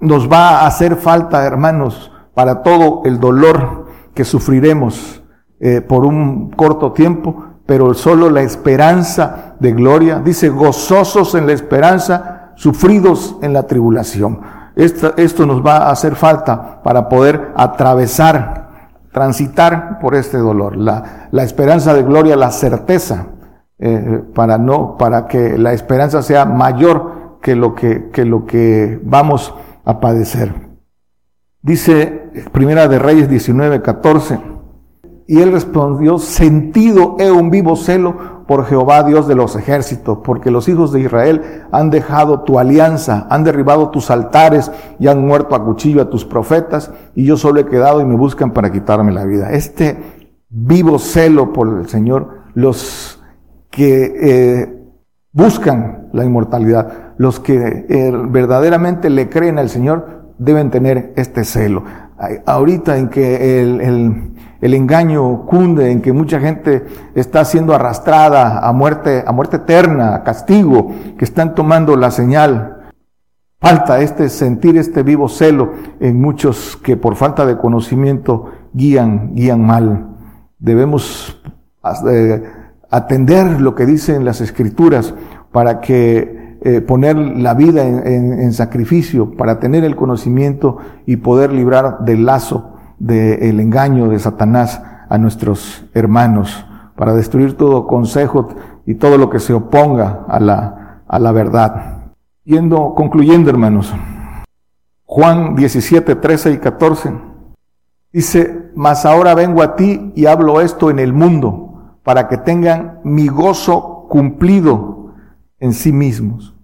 [0.00, 5.22] nos va a hacer falta, hermanos, para todo el dolor que sufriremos
[5.60, 10.20] eh, por un corto tiempo, pero solo la esperanza de gloria.
[10.20, 14.40] Dice, gozosos en la esperanza, sufridos en la tribulación.
[14.76, 18.68] Esto, esto nos va a hacer falta para poder atravesar,
[19.12, 20.76] transitar por este dolor.
[20.76, 23.26] La, la esperanza de gloria, la certeza,
[23.80, 29.00] eh, para no, para que la esperanza sea mayor que lo que, que lo que
[29.04, 30.52] vamos a padecer.
[31.62, 34.57] Dice Primera de Reyes 19, 14.
[35.30, 40.50] Y él respondió, sentido he un vivo celo por Jehová Dios de los ejércitos, porque
[40.50, 45.54] los hijos de Israel han dejado tu alianza, han derribado tus altares y han muerto
[45.54, 49.12] a cuchillo a tus profetas, y yo solo he quedado y me buscan para quitarme
[49.12, 49.52] la vida.
[49.52, 49.98] Este
[50.48, 53.22] vivo celo por el Señor, los
[53.70, 54.82] que eh,
[55.32, 61.84] buscan la inmortalidad, los que eh, verdaderamente le creen al Señor, deben tener este celo.
[62.46, 68.66] Ahorita en que el, el el engaño cunde, en que mucha gente está siendo arrastrada
[68.66, 72.90] a muerte, a muerte eterna, a castigo, que están tomando la señal.
[73.60, 79.64] Falta este sentir este vivo celo en muchos que por falta de conocimiento guían, guían
[79.64, 80.16] mal.
[80.58, 81.40] Debemos
[82.08, 82.42] eh,
[82.90, 85.14] atender lo que dicen las escrituras
[85.52, 92.00] para que eh, poner la vida en sacrificio, para tener el conocimiento y poder librar
[92.00, 96.64] del lazo del engaño de Satanás a nuestros hermanos,
[96.96, 98.48] para destruir todo consejo
[98.86, 102.12] y todo lo que se oponga a la, a la verdad.
[102.44, 103.94] Yendo, concluyendo, hermanos,
[105.04, 107.28] Juan 17, 13 y 14
[108.12, 113.00] Dice, mas ahora vengo a ti y hablo esto en el mundo, para que tengan
[113.04, 115.14] mi gozo cumplido
[115.60, 116.54] en sí mismos.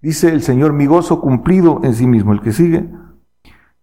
[0.00, 2.32] Dice el Señor, mi gozo cumplido en sí mismo.
[2.32, 2.90] El que sigue,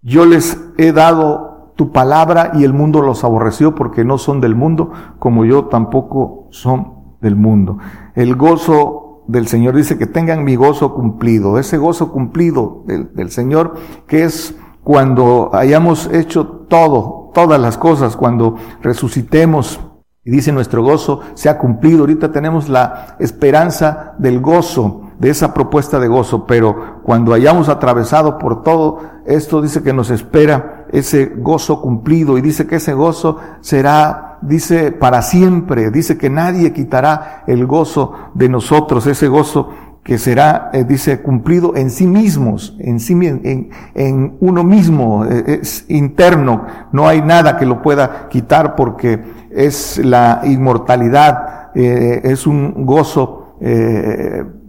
[0.02, 1.49] yo les he dado
[1.80, 6.50] tu palabra y el mundo los aborreció porque no son del mundo, como yo tampoco
[6.50, 7.78] son del mundo.
[8.16, 13.32] El gozo del Señor dice que tengan mi gozo cumplido, ese gozo cumplido del, del
[13.32, 13.76] Señor
[14.08, 19.80] que es cuando hayamos hecho todo, todas las cosas, cuando resucitemos,
[20.26, 22.02] y dice nuestro gozo se ha cumplido.
[22.02, 28.38] Ahorita tenemos la esperanza del gozo, de esa propuesta de gozo, pero cuando hayamos atravesado
[28.38, 33.38] por todo esto, dice que nos espera ese gozo cumplido y dice que ese gozo
[33.62, 35.92] será, dice, para siempre.
[35.92, 39.70] Dice que nadie quitará el gozo de nosotros, ese gozo
[40.04, 45.60] que será, eh, dice, cumplido en sí mismos, en sí, en, en uno mismo, eh,
[45.62, 49.22] es interno, no hay nada que lo pueda quitar porque
[49.52, 53.58] es la inmortalidad, eh, es un gozo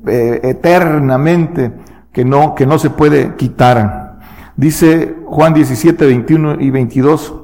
[0.04, 1.72] eternamente
[2.12, 4.09] que no, que no se puede quitar.
[4.60, 7.34] Dice Juan 17, 21 y 22,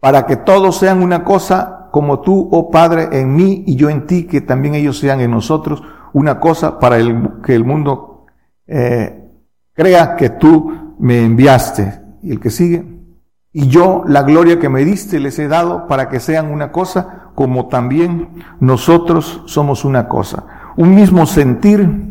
[0.00, 4.04] para que todos sean una cosa como tú, oh Padre, en mí y yo en
[4.04, 5.80] ti, que también ellos sean en nosotros
[6.12, 6.96] una cosa para
[7.44, 8.26] que el mundo
[8.66, 9.30] eh,
[9.74, 12.00] crea que tú me enviaste.
[12.20, 12.84] Y el que sigue,
[13.52, 17.30] y yo la gloria que me diste les he dado para que sean una cosa
[17.36, 20.72] como también nosotros somos una cosa.
[20.76, 22.10] Un mismo sentir,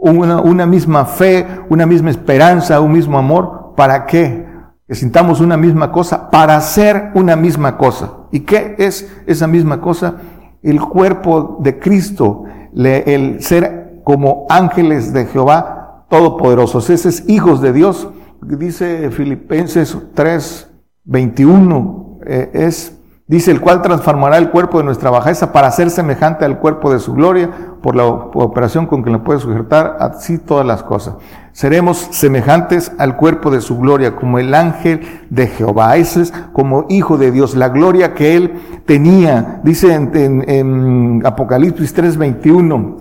[0.00, 3.74] una, misma fe, una misma esperanza, un mismo amor.
[3.76, 4.46] ¿Para qué?
[4.86, 8.12] Que sintamos una misma cosa, para hacer una misma cosa.
[8.32, 10.16] ¿Y qué es esa misma cosa?
[10.62, 12.44] El cuerpo de Cristo,
[12.74, 18.08] el ser como ángeles de Jehová todopoderosos, esos hijos de Dios,
[18.42, 20.70] dice Filipenses 3,
[21.04, 22.99] 21, eh, es,
[23.30, 26.98] dice, el cual transformará el cuerpo de nuestra bajeza para ser semejante al cuerpo de
[26.98, 27.48] su gloria,
[27.80, 31.14] por la operación con que le puede sujetar así todas las cosas.
[31.52, 35.96] Seremos semejantes al cuerpo de su gloria, como el ángel de Jehová.
[35.96, 39.60] Ese es como hijo de Dios, la gloria que él tenía.
[39.62, 42.96] Dice en, en, Apocalipsis 3:21,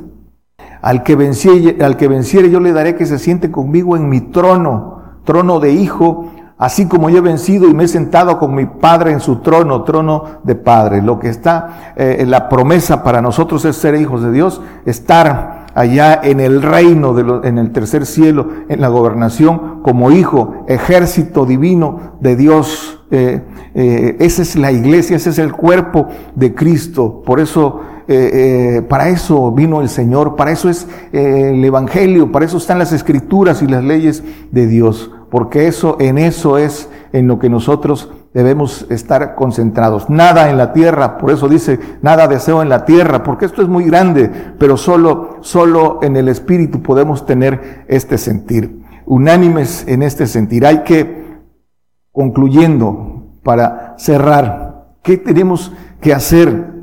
[0.84, 4.22] al que, venciere, al que venciere yo le daré que se siente conmigo en mi
[4.22, 8.68] trono, trono de hijo, así como yo he vencido y me he sentado con mi
[8.68, 11.02] Padre en su trono, trono de Padre.
[11.02, 15.60] Lo que está eh, en la promesa para nosotros es ser hijos de Dios, estar
[15.74, 21.46] allá en el reino, de en el tercer cielo, en la gobernación, como hijo, ejército
[21.46, 23.02] divino de Dios.
[23.12, 23.42] Eh,
[23.74, 27.24] eh, esa es la iglesia, ese es el cuerpo de Cristo.
[27.26, 32.58] Por eso, eh, para eso vino el Señor, para eso es el Evangelio, para eso
[32.58, 37.40] están las escrituras y las leyes de Dios, porque eso, en eso es en lo
[37.40, 40.10] que nosotros debemos estar concentrados.
[40.10, 43.68] Nada en la tierra, por eso dice, nada deseo en la tierra, porque esto es
[43.68, 48.84] muy grande, pero solo, solo en el espíritu podemos tener este sentir.
[49.06, 50.66] Unánimes en este sentir.
[50.66, 51.40] Hay que,
[52.12, 55.72] concluyendo, para cerrar, ¿qué tenemos
[56.02, 56.79] que hacer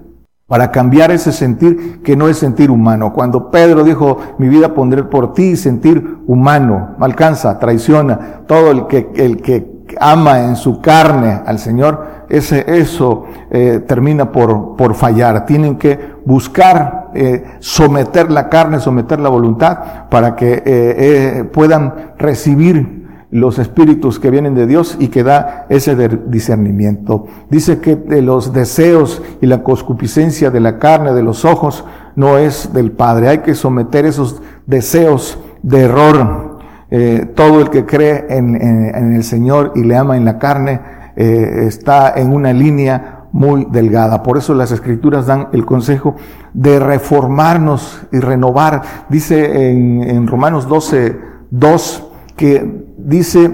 [0.47, 3.13] para cambiar ese sentir que no es sentir humano.
[3.13, 9.11] Cuando Pedro dijo, mi vida pondré por ti, sentir humano, alcanza, traiciona, todo el que,
[9.17, 15.47] el que ama en su carne al Señor, ese, eso eh, termina por, por fallar.
[15.47, 22.96] Tienen que buscar eh, someter la carne, someter la voluntad para que eh, puedan recibir
[23.37, 27.27] los espíritus que vienen de Dios y que da ese discernimiento.
[27.51, 31.85] Dice que de los deseos y la concupiscencia de la carne, de los ojos,
[32.15, 33.29] no es del Padre.
[33.29, 36.57] Hay que someter esos deseos de error
[36.89, 40.81] eh, todo el que cree en, el Señor y le ama en la carne
[41.17, 44.23] eh, está en una línea muy delgada.
[44.23, 46.15] Por eso las escrituras dan el consejo
[46.55, 48.83] de reformarnos y renovar.
[49.09, 51.19] Dice en, en Romanos 12,
[51.51, 53.51] 2 que dice,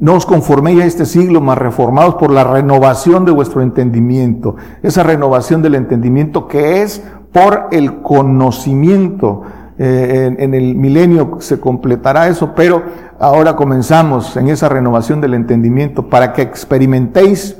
[0.00, 4.56] no os conforméis a este siglo, mas reformados por la renovación de vuestro entendimiento.
[4.82, 9.42] Esa renovación del entendimiento que es por el conocimiento
[9.78, 12.82] eh, en, el milenio se completará eso, pero
[13.20, 17.56] ahora comenzamos en esa renovación del entendimiento para que experimentéis,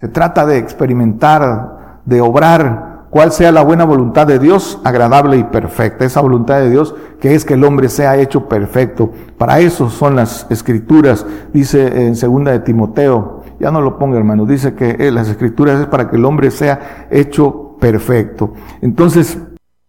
[0.00, 5.44] se trata de experimentar, de obrar cuál sea la buena voluntad de Dios, agradable y
[5.44, 6.06] perfecta.
[6.06, 9.12] Esa voluntad de Dios que es que el hombre sea hecho perfecto.
[9.36, 14.46] Para eso son las escrituras, dice en segunda de Timoteo, ya no lo ponga hermano,
[14.46, 18.54] dice que eh, las escrituras es para que el hombre sea hecho perfecto.
[18.80, 19.36] Entonces,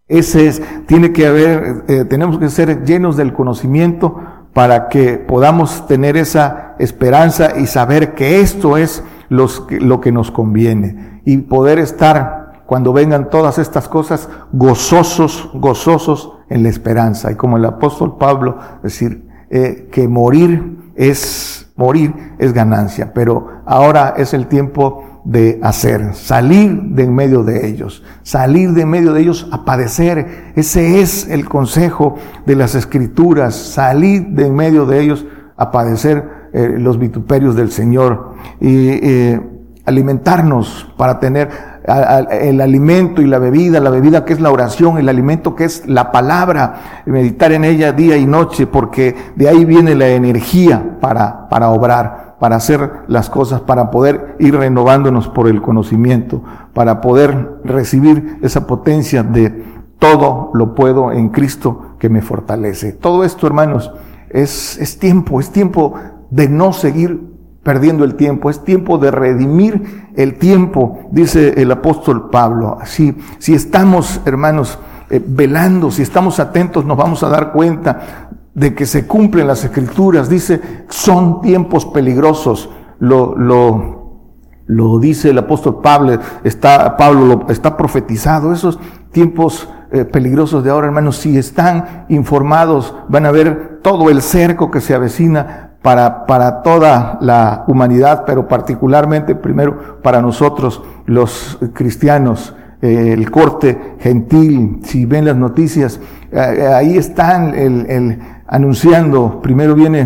[0.09, 4.19] ese es, tiene que haber, eh, tenemos que ser llenos del conocimiento
[4.51, 11.21] para que podamos tener esa esperanza y saber que esto es lo que nos conviene
[11.23, 17.31] y poder estar cuando vengan todas estas cosas gozosos, gozosos en la esperanza.
[17.31, 24.15] Y como el apóstol Pablo, decir, eh, que morir es, morir es ganancia, pero ahora
[24.17, 29.13] es el tiempo de hacer, salir de en medio de ellos, salir de en medio
[29.13, 30.53] de ellos a padecer.
[30.55, 36.49] Ese es el consejo de las escrituras, salir de en medio de ellos a padecer
[36.53, 39.41] eh, los vituperios del Señor y eh,
[39.85, 41.49] alimentarnos para tener
[41.85, 45.87] el alimento y la bebida, la bebida que es la oración, el alimento que es
[45.87, 51.49] la palabra, meditar en ella día y noche, porque de ahí viene la energía para,
[51.49, 57.61] para obrar para hacer las cosas, para poder ir renovándonos por el conocimiento, para poder
[57.63, 59.63] recibir esa potencia de
[59.97, 62.91] todo lo puedo en Cristo que me fortalece.
[62.91, 63.93] Todo esto, hermanos,
[64.29, 65.93] es, es tiempo, es tiempo
[66.31, 67.32] de no seguir
[67.63, 72.77] perdiendo el tiempo, es tiempo de redimir el tiempo, dice el apóstol Pablo.
[72.85, 74.77] Si, si estamos, hermanos,
[75.09, 79.63] eh, velando, si estamos atentos, nos vamos a dar cuenta de que se cumplen las
[79.63, 80.29] escrituras.
[80.29, 82.69] Dice, son tiempos peligrosos.
[82.99, 84.19] Lo, lo,
[84.65, 88.53] lo dice el apóstol Pablo, está, Pablo lo, está profetizado.
[88.53, 88.79] Esos
[89.11, 94.71] tiempos eh, peligrosos de ahora, hermanos, si están informados, van a ver todo el cerco
[94.71, 102.55] que se avecina para, para toda la humanidad, pero particularmente primero para nosotros los cristianos.
[102.81, 109.73] Eh, el corte gentil, si ven las noticias, eh, ahí están el, el, anunciando, primero
[109.73, 110.01] viene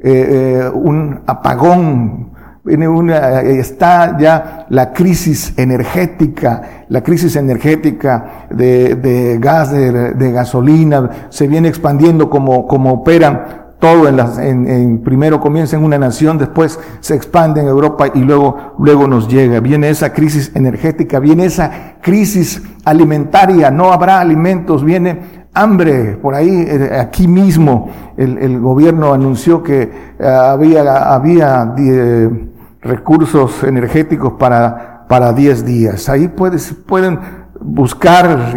[0.00, 2.32] eh, eh, un apagón,
[2.64, 10.32] viene una, está ya la crisis energética, la crisis energética de, de gas, de, de,
[10.32, 15.84] gasolina, se viene expandiendo como, como operan todo en, las, en, en, primero comienza en
[15.84, 19.60] una nación, después se expande en Europa y luego, luego nos llega.
[19.60, 26.16] Viene esa crisis energética, viene esa crisis alimentaria, no habrá alimentos, viene hambre.
[26.20, 32.50] Por ahí, eh, aquí mismo, el, gobierno anunció que eh, había, había eh,
[32.80, 36.08] recursos energéticos para, para 10 días.
[36.08, 37.18] Ahí puedes, pueden
[37.60, 38.54] buscar,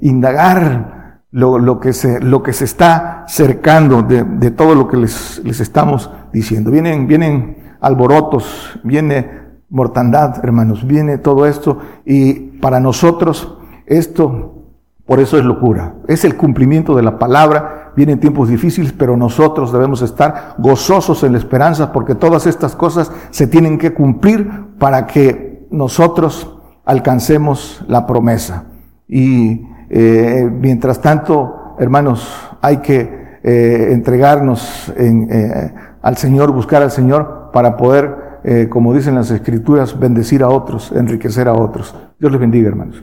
[0.00, 0.97] indagar
[1.30, 5.40] lo, lo, que se, lo que se está cercando de, de todo lo que les,
[5.44, 6.70] les estamos diciendo.
[6.70, 14.58] Vienen, vienen alborotos, viene mortandad, hermanos, viene todo esto y para nosotros esto
[15.08, 15.94] por eso es locura.
[16.06, 17.92] Es el cumplimiento de la palabra.
[17.96, 23.10] Vienen tiempos difíciles, pero nosotros debemos estar gozosos en la esperanza porque todas estas cosas
[23.30, 28.66] se tienen que cumplir para que nosotros alcancemos la promesa.
[29.08, 32.28] Y eh, mientras tanto, hermanos,
[32.60, 35.72] hay que eh, entregarnos eh,
[36.02, 38.28] al Señor, buscar al Señor para poder,
[38.70, 41.94] como dicen las Escrituras, bendecir a otros, enriquecer a otros.
[42.18, 43.02] Dios les bendiga, hermanos.